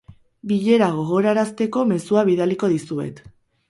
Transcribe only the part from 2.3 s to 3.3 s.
bidaliko dizuet.